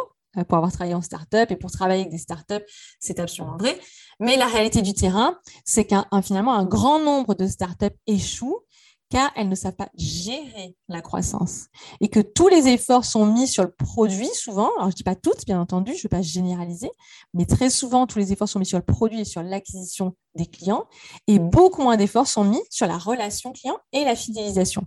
[0.48, 2.64] Pour avoir travaillé en startup et pour travailler avec des startups,
[3.00, 3.78] c'est absolument vrai.
[4.18, 8.64] Mais la réalité du terrain, c'est qu'un finalement un grand nombre de startups échouent
[9.12, 11.66] car elles ne savent pas gérer la croissance
[12.00, 14.70] et que tous les efforts sont mis sur le produit souvent.
[14.76, 16.90] Alors, je ne dis pas toutes, bien entendu, je ne veux pas généraliser,
[17.34, 20.46] mais très souvent, tous les efforts sont mis sur le produit et sur l'acquisition des
[20.46, 20.86] clients
[21.26, 24.86] et beaucoup moins d'efforts sont mis sur la relation client et la fidélisation.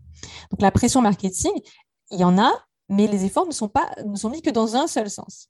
[0.50, 1.54] Donc, la pression marketing,
[2.10, 2.52] il y en a,
[2.90, 5.50] mais les efforts ne sont, pas, ne sont mis que dans un seul sens.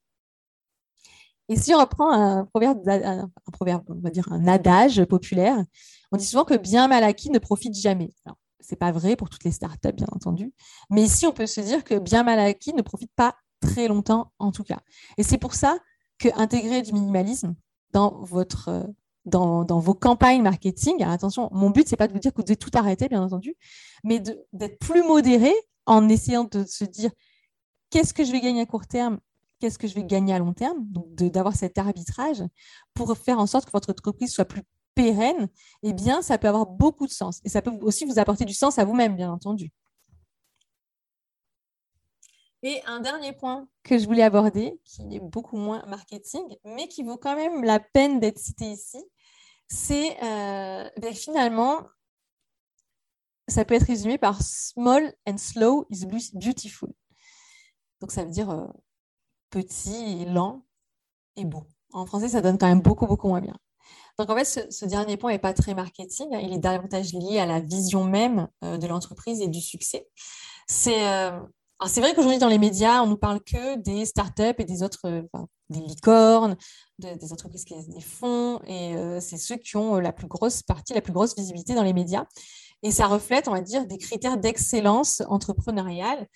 [1.48, 5.64] Et si on reprend un proverbe, un, proverbe, on va dire un adage populaire,
[6.12, 8.12] on dit souvent que bien mal acquis ne profite jamais.
[8.26, 8.38] Alors,
[8.72, 10.54] n'est pas vrai pour toutes les startups, bien entendu.
[10.90, 14.32] Mais ici, on peut se dire que bien mal acquis ne profite pas très longtemps,
[14.40, 14.80] en tout cas.
[15.18, 15.78] Et c'est pour ça
[16.18, 17.56] que intégrer du minimalisme
[17.92, 18.24] dans
[18.68, 18.84] euh,
[19.26, 21.04] vos campagnes marketing.
[21.04, 23.56] attention, mon but, c'est pas de vous dire que vous devez tout arrêter, bien entendu,
[24.04, 24.20] mais
[24.54, 25.54] d'être plus modéré
[25.86, 27.12] en essayant de se dire
[27.90, 29.20] qu'est-ce que je vais gagner à court terme,
[29.60, 32.44] qu'est-ce que je vais gagner à long terme, donc d'avoir cet arbitrage
[32.94, 34.64] pour faire en sorte que votre entreprise soit plus
[34.96, 35.50] pérenne,
[35.84, 37.42] eh bien, ça peut avoir beaucoup de sens.
[37.44, 39.72] Et ça peut aussi vous apporter du sens à vous-même, bien entendu.
[42.64, 47.04] Et un dernier point que je voulais aborder, qui est beaucoup moins marketing, mais qui
[47.04, 48.98] vaut quand même la peine d'être cité ici,
[49.68, 51.84] c'est euh, ben, finalement,
[53.48, 56.92] ça peut être résumé par small and slow is beautiful.
[58.02, 58.66] Donc ça veut dire euh,
[59.52, 60.66] petit, lent
[61.36, 61.68] et beau.
[61.94, 63.58] En français, ça donne quand même beaucoup, beaucoup moins bien.
[64.18, 66.34] Donc, en fait, ce, dernier point n'est pas très marketing.
[66.34, 66.40] Hein.
[66.42, 70.08] Il est davantage lié à la vision même euh, de l'entreprise et du succès.
[70.68, 71.32] C'est euh,
[71.80, 75.22] vrai qu'aujourd'hui, dans les médias, on nous parle que des startups et des autres, euh,
[75.70, 76.56] des licornes,
[77.00, 78.62] des entreprises qui ont des fonds.
[78.68, 81.92] Et c'est ceux qui ont la plus grosse partie, la plus grosse visibilité dans les
[81.92, 82.26] médias.
[82.84, 86.28] Et ça reflète, on va dire, des critères d'excellence entrepreneuriale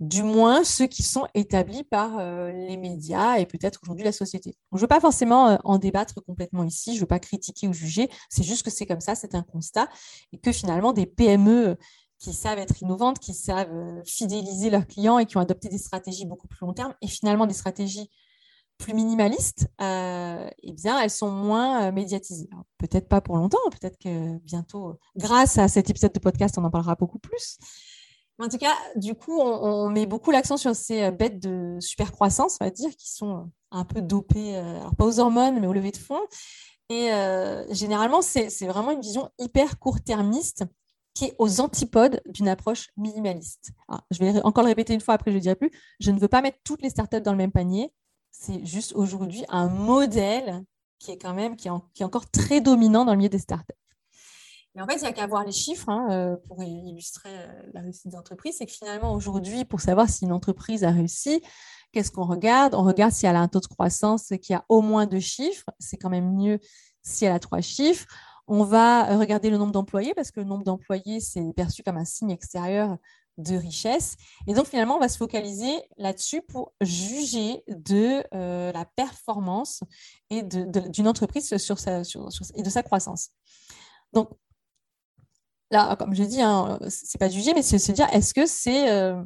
[0.00, 4.56] du moins ceux qui sont établis par euh, les médias et peut-être aujourd'hui la société.
[4.72, 7.66] je ne veux pas forcément euh, en débattre complètement ici, je ne veux pas critiquer
[7.66, 9.88] ou juger, c'est juste que c'est comme ça, c'est un constat,
[10.32, 11.76] et que finalement des PME
[12.18, 15.78] qui savent être innovantes, qui savent euh, fidéliser leurs clients et qui ont adopté des
[15.78, 18.10] stratégies beaucoup plus long terme, et finalement des stratégies
[18.78, 22.50] plus minimalistes, eh bien, elles sont moins médiatisées.
[22.76, 26.70] Peut-être pas pour longtemps, peut-être que bientôt, grâce à cet épisode de podcast, on en
[26.70, 27.56] parlera beaucoup plus.
[28.38, 32.12] En tout cas, du coup, on, met beaucoup l'accent sur ces euh, bêtes de super
[32.12, 35.58] croissance, on va dire, qui sont euh, un peu dopées, euh, alors pas aux hormones,
[35.58, 36.20] mais au lever de fond.
[36.88, 37.08] Et
[37.70, 40.62] généralement, c'est vraiment une vision hyper court-termiste
[41.14, 43.72] qui est aux antipodes d'une approche minimaliste.
[44.12, 45.72] je vais encore le répéter une fois, après je ne dirai plus.
[45.98, 47.92] Je ne veux pas mettre toutes les startups dans le même panier.
[48.30, 50.62] C'est juste aujourd'hui un modèle
[51.00, 53.74] qui est quand même qui est encore très dominant dans le milieu des startups.
[54.76, 57.62] Mais en fait, il n'y a qu'à voir les chiffres hein, euh, pour illustrer euh,
[57.72, 58.56] la réussite d'entreprise.
[58.58, 61.40] C'est que finalement, aujourd'hui, pour savoir si une entreprise a réussi,
[61.92, 62.74] qu'est-ce qu'on regarde?
[62.74, 65.64] On regarde si elle a un taux de croissance qui a au moins deux chiffres.
[65.78, 66.60] C'est quand même mieux
[67.02, 68.06] si elle a trois chiffres.
[68.48, 71.96] On va euh, regarder le nombre d'employés parce que le nombre d'employés, c'est perçu comme
[71.96, 72.98] un signe extérieur
[73.38, 74.16] de richesse.
[74.46, 79.82] Et donc, finalement, on va se focaliser là-dessus pour juger de la performance
[80.30, 82.00] et d'une entreprise sur sa,
[82.54, 83.30] et de sa croissance.
[84.14, 84.30] Donc,
[85.70, 88.90] là, comme je dis, hein, c'est pas juger, mais c'est se dire est-ce que c'est
[88.90, 89.22] euh,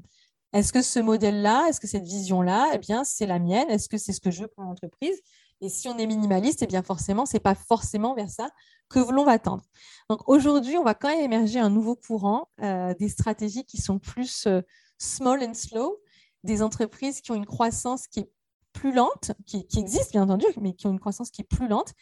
[0.53, 3.71] est-ce que ce modèle-là, est-ce que cette vision-là, eh bien, c'est la mienne?
[3.71, 5.21] Est-ce que c'est ce que je veux pour l'entreprise?
[5.61, 8.51] Et si on est minimaliste, eh bien, forcément, c'est pas forcément vers ça
[8.89, 9.63] que l'on va tendre.
[10.09, 14.01] Donc, aujourd'hui, on va quand même émerger un nouveau courant, euh, des stratégies qui sont
[14.01, 14.63] plus euh,
[14.99, 16.01] small and slow,
[16.43, 18.31] des entreprises qui ont une croissance qui est
[18.73, 21.69] plus lente, qui, qui existe bien entendu, mais qui ont une croissance qui est plus
[21.69, 21.93] lente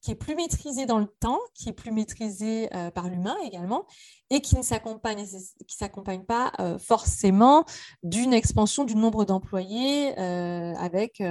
[0.00, 3.86] qui est plus maîtrisé dans le temps, qui est plus maîtrisé euh, par l'humain également,
[4.30, 5.24] et qui ne s'accompagne,
[5.66, 7.64] qui s'accompagne pas euh, forcément
[8.02, 11.22] d'une expansion du nombre d'employés euh, avec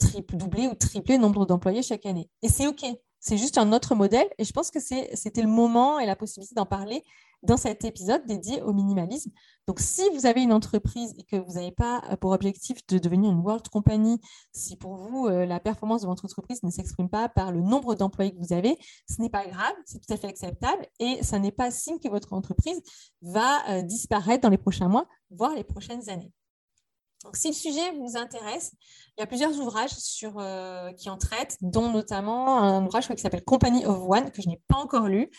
[0.00, 2.28] triple, doublé ou triplé nombre d'employés chaque année.
[2.42, 2.84] Et c'est OK.
[3.26, 6.54] C'est juste un autre modèle, et je pense que c'était le moment et la possibilité
[6.54, 7.02] d'en parler
[7.42, 9.32] dans cet épisode dédié au minimalisme.
[9.66, 12.98] Donc, si vous avez une entreprise et que vous n'avez pas euh, pour objectif de
[12.98, 14.20] devenir une world company,
[14.52, 17.96] si pour vous, euh, la performance de votre entreprise ne s'exprime pas par le nombre
[17.96, 18.78] d'employés que vous avez,
[19.10, 22.08] ce n'est pas grave, c'est tout à fait acceptable et ça n'est pas signe que
[22.08, 22.80] votre entreprise
[23.22, 26.30] va euh, disparaître dans les prochains mois, voire les prochaines années.
[27.34, 28.72] Si le sujet vous intéresse,
[29.16, 30.42] il y a plusieurs ouvrages sur,
[30.96, 34.60] qui en traitent, dont notamment un ouvrage qui s'appelle Company of One, que je n'ai
[34.68, 35.30] pas encore lu,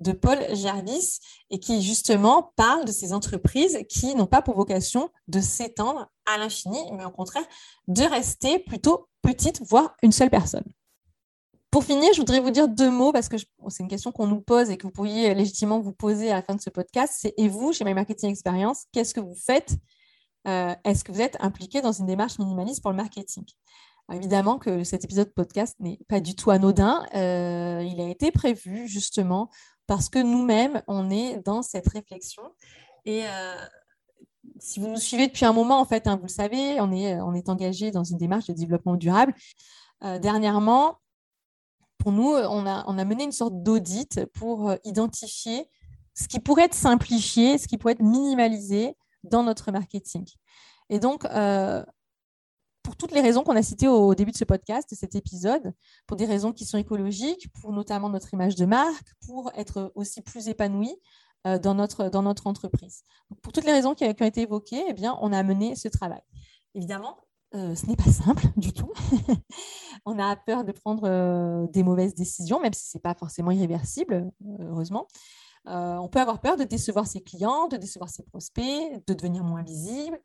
[0.00, 1.18] de Paul Jarvis
[1.50, 6.38] et qui justement parle de ces entreprises qui n'ont pas pour vocation de s'étendre à
[6.38, 7.44] l'infini, mais au contraire
[7.88, 10.64] de rester plutôt petites, voire une seule personne.
[11.70, 14.40] Pour finir, je voudrais vous dire deux mots parce que c'est une question qu'on nous
[14.40, 17.14] pose et que vous pourriez légitimement vous poser à la fin de ce podcast.
[17.18, 19.74] C'est et vous, chez My Marketing Experience, qu'est-ce que vous faites
[20.46, 23.44] euh, Est-ce que vous êtes impliqué dans une démarche minimaliste pour le marketing?
[24.12, 27.06] Évidemment que cet épisode podcast n'est pas du tout anodin.
[27.14, 29.48] Euh, il a été prévu justement
[29.86, 32.42] parce que nous-mêmes, on est dans cette réflexion.
[33.06, 33.54] Et euh,
[34.58, 37.48] si vous nous suivez depuis un moment, en fait, hein, vous le savez, on est,
[37.48, 39.34] engagé dans une démarche de développement durable.
[40.02, 40.98] Dernièrement,
[41.96, 45.66] pour nous, on a, mené une sorte d'audit pour identifier
[46.14, 50.24] ce qui pourrait être simplifié, ce qui pourrait être minimalisé dans notre marketing.
[50.90, 51.26] Et donc,
[52.84, 55.72] pour toutes les raisons qu'on a citées au début de ce podcast, de cet épisode,
[56.06, 60.20] pour des raisons qui sont écologiques, pour notamment notre image de marque, pour être aussi
[60.20, 60.94] plus épanoui
[61.46, 63.04] euh, dans, notre, dans notre entreprise.
[63.42, 66.22] pour toutes les raisons qui, ont été évoquées, eh bien, on a mené ce travail.
[66.74, 67.16] Évidemment,
[67.54, 68.92] euh, ce n'est pas simple du tout.
[70.04, 73.50] on a peur de prendre euh, des mauvaises décisions, même si ce n'est pas forcément
[73.50, 75.08] irréversible, heureusement.
[75.66, 79.62] On peut avoir peur de décevoir ses clients, de décevoir ses prospects, de devenir moins
[79.62, 80.20] visible.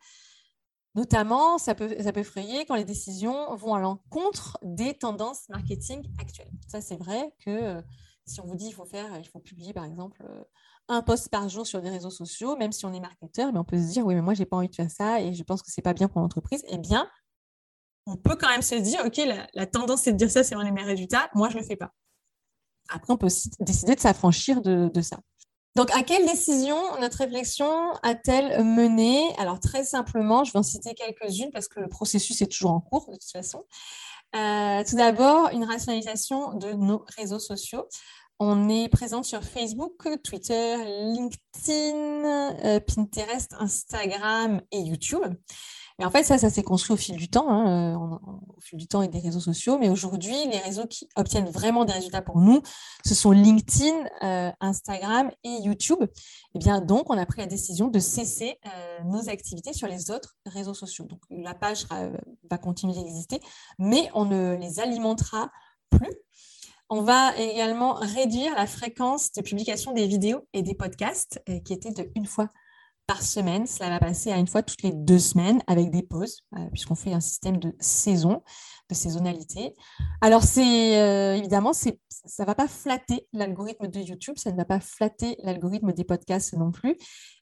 [0.96, 6.52] Notamment, ça peut, frayer quand les décisions vont à l'encontre des tendances marketing actuelles.
[6.68, 7.82] Ça, c'est vrai que euh,
[8.26, 10.44] si on vous dit qu'il faut faire, il faut publier par exemple euh,
[10.88, 13.64] un post par jour sur des réseaux sociaux, même si on est marketeur, mais on
[13.64, 15.62] peut se dire oui, mais moi, j'ai pas envie de faire ça et je pense
[15.62, 16.64] que c'est pas bien pour l'entreprise.
[16.68, 17.08] Eh bien,
[18.08, 19.22] on peut quand même se dire ok,
[19.54, 21.30] la, tendance c'est de dire ça, c'est les meilleurs résultats.
[21.36, 21.94] Moi, je le fais pas.
[22.90, 25.20] Après, on peut aussi décider de s'affranchir de ça.
[25.80, 29.34] Donc, à quelle décision notre réflexion a-t-elle mené?
[29.38, 32.82] Alors, très simplement, je vais en citer quelques-unes parce que le processus est toujours en
[32.82, 33.64] cours de toute façon.
[34.36, 37.88] Euh, tout d'abord, une rationalisation de nos réseaux sociaux.
[38.40, 40.76] On est présente sur Facebook, Twitter,
[41.14, 42.26] LinkedIn,
[42.66, 45.34] euh, Pinterest, Instagram et YouTube.
[46.06, 48.88] En fait, ça, ça s'est construit au fil du temps, hein, euh, au fil du
[48.88, 49.78] temps et des réseaux sociaux.
[49.78, 52.62] Mais aujourd'hui, les réseaux qui obtiennent vraiment des résultats pour nous,
[53.06, 56.02] ce sont LinkedIn, euh, Instagram et YouTube.
[56.02, 56.08] Et
[56.56, 58.60] eh bien, donc, on a pris la décision de cesser
[59.06, 61.06] nos activités sur les autres réseaux sociaux.
[61.06, 61.86] Donc, la page
[62.50, 63.40] va continuer d'exister,
[63.78, 65.50] mais on ne les alimentera
[65.90, 66.16] plus
[66.90, 71.74] on va également réduire la fréquence de publication des vidéos et des podcasts euh, qui
[71.74, 72.50] était de une fois
[73.10, 73.66] par semaine.
[73.66, 76.94] Cela va passer à une fois toutes les deux semaines avec des pauses, euh, puisqu'on
[76.94, 78.44] fait un système de saison
[78.88, 79.76] de saisonnalité.
[80.22, 84.80] Alors, euh, évidemment, ça ne va pas flatter l'algorithme de YouTube, ça ne va pas
[84.80, 86.98] flatter l'algorithme des podcasts non plus,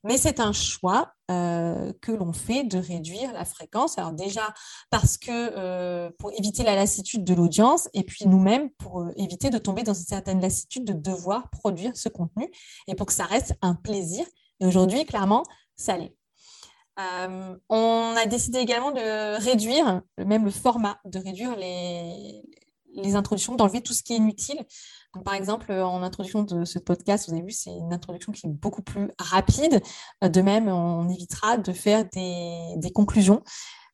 [0.06, 3.98] mais c'est un choix euh, que l'on fait de réduire la fréquence.
[3.98, 4.54] Alors déjà,
[4.90, 9.84] parce que pour éviter la lassitude de l'audience, et puis nous-mêmes, pour éviter de tomber
[9.84, 12.50] dans une certaine lassitude de devoir produire ce contenu,
[12.88, 14.26] et pour que ça reste un plaisir.
[14.60, 15.44] Et aujourd'hui, clairement,
[15.76, 16.18] ça l'est.
[17.00, 22.42] Euh, on a décidé également de réduire, même le format, de réduire les,
[23.16, 24.66] introductions, d'enlever tout ce qui est inutile.
[25.24, 28.50] par exemple, en introduction de ce podcast, vous avez vu, c'est une introduction qui est
[28.50, 29.82] beaucoup plus rapide.
[30.24, 33.44] De même, on évitera de faire des, conclusions,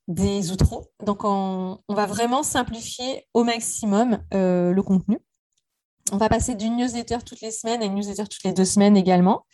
[0.08, 0.90] des outros.
[1.06, 5.20] Donc, on, va vraiment simplifier au maximum euh, le contenu.
[6.12, 8.98] On va passer d'une newsletter toutes les semaines à une newsletter toutes les deux semaines
[8.98, 9.46] également,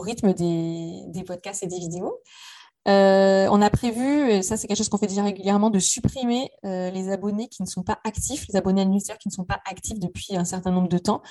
[0.00, 2.20] rythme des, podcasts et des vidéos.
[2.88, 6.50] Euh, on a prévu, et ça c'est quelque chose qu'on fait déjà régulièrement, de supprimer
[6.64, 9.60] euh, les abonnés qui ne sont pas actifs, les abonnés administrateurs qui ne sont pas
[9.68, 11.22] actifs depuis un certain nombre de temps.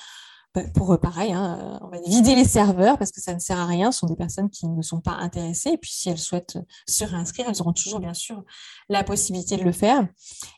[0.56, 3.58] Bah, pour eux, pareil, hein, on va vider les serveurs parce que ça ne sert
[3.58, 3.92] à rien.
[3.92, 5.72] Ce sont des personnes qui ne sont pas intéressées.
[5.72, 6.56] Et puis, si elles souhaitent
[6.88, 8.42] se réinscrire, elles auront toujours, bien sûr,
[8.88, 10.08] la possibilité de le faire.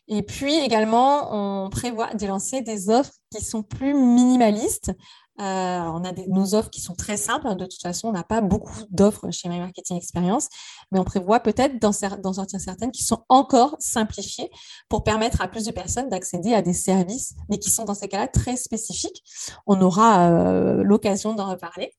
[0.07, 4.93] Et puis, également, on prévoit de lancer des offres qui sont plus minimalistes
[5.39, 7.55] euh, on a nos offres qui sont très simples.
[7.55, 10.49] De toute façon, on n'a pas beaucoup d'offres chez My Marketing Experience,
[10.91, 14.49] mais on prévoit peut-être d'en sortir certaines qui sont encore simplifiées
[14.89, 18.09] pour permettre à plus de personnes d'accéder à des services, mais qui sont dans ces
[18.09, 19.23] cas-là très spécifiques.
[19.65, 21.93] On aura euh, l'occasion d'en reparler.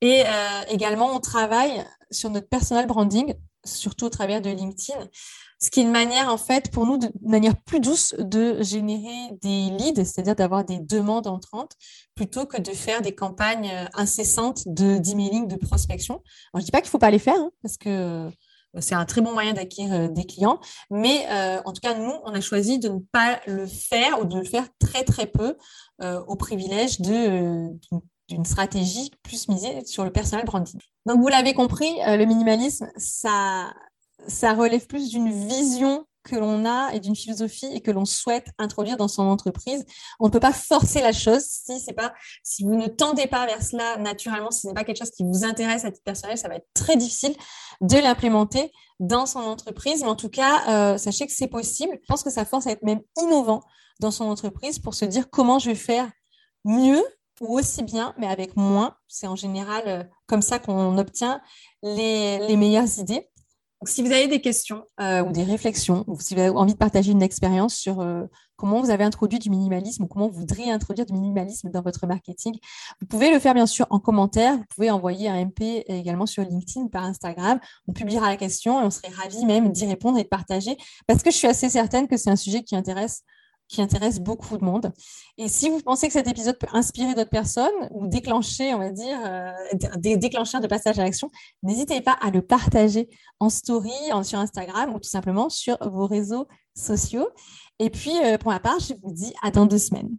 [0.00, 4.98] Et euh, également, on travaille sur notre personal branding, surtout au travers de LinkedIn
[5.62, 9.30] ce qui est une manière, en fait, pour nous, de, manière plus douce de générer
[9.42, 11.72] des leads, c'est-à-dire d'avoir des demandes entrantes,
[12.16, 16.20] plutôt que de faire des campagnes euh, incessantes de d'emailing, de prospection.
[16.54, 18.30] je ne dis pas qu'il ne faut pas les faire, hein, parce que euh,
[18.80, 20.58] c'est un très bon moyen d'acquérir euh, des clients,
[20.90, 21.26] mais
[21.64, 24.44] en tout cas, nous, on a choisi de ne pas le faire ou de le
[24.44, 25.56] faire très, très peu
[26.26, 27.68] au privilège de,
[28.28, 30.80] d'une stratégie plus misée sur le personal branding.
[31.06, 33.72] Donc, vous l'avez compris, le minimalisme, ça,
[34.26, 38.48] ça relève plus d'une vision que l'on a et d'une philosophie et que l'on souhaite
[38.58, 39.84] introduire dans son entreprise.
[40.20, 42.12] On ne peut pas forcer la chose si c'est pas,
[42.42, 45.24] si vous ne tendez pas vers cela naturellement, si ce n'est pas quelque chose qui
[45.24, 47.34] vous intéresse à titre personnel, ça va être très difficile
[47.80, 50.02] de l'implémenter dans son entreprise.
[50.02, 51.98] Mais en tout cas, euh, sachez que c'est possible.
[52.00, 53.62] Je pense que ça force à être même innovant
[54.00, 56.10] dans son entreprise pour se dire comment je vais faire
[56.64, 57.02] mieux
[57.40, 58.94] ou aussi bien, mais avec moins.
[59.08, 61.40] C'est en général euh, comme ça qu'on obtient
[61.82, 63.31] les, les meilleures idées
[63.84, 66.78] si vous avez des questions euh, ou des réflexions, ou si vous avez envie de
[66.78, 68.24] partager une expérience sur euh,
[68.56, 72.06] comment vous avez introduit du minimalisme ou comment vous voudriez introduire du minimalisme dans votre
[72.06, 72.54] marketing,
[73.00, 74.56] vous pouvez le faire bien sûr en commentaire.
[74.56, 77.58] Vous pouvez envoyer un MP également sur LinkedIn, par Instagram.
[77.88, 80.76] On publiera la question et on serait ravis même d'y répondre et de partager
[81.06, 83.22] parce que je suis assez certaine que c'est un sujet qui intéresse
[83.68, 84.92] qui intéresse beaucoup de monde.
[85.38, 88.90] Et si vous pensez que cet épisode peut inspirer d'autres personnes ou déclencher, on va
[88.90, 89.52] dire, euh,
[89.96, 91.30] des déclencheurs de passage à l'action,
[91.62, 93.08] n'hésitez pas à le partager
[93.40, 93.90] en story,
[94.24, 96.46] sur Instagram ou tout simplement sur vos réseaux
[96.76, 97.28] sociaux.
[97.78, 100.16] Et puis, euh, pour ma part, je vous dis à dans deux semaines.